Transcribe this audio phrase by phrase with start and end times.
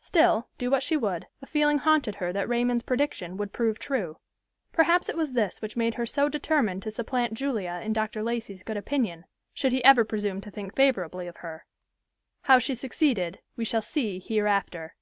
[0.00, 4.16] Still, do what she would, a feeling haunted her that Raymond's prediction would prove true.
[4.72, 8.22] Perhaps it was this which made her so determined to supplant Julia in Dr.
[8.22, 11.66] Lacey's good opinion, should he ever presume to think favorably of her.
[12.44, 14.94] How she succeeded we shall see hereafter.